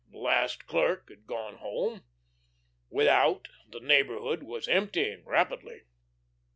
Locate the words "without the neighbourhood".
2.89-4.41